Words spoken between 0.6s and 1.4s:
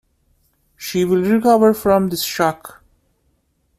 She will